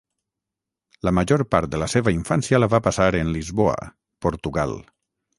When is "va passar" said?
2.75-3.07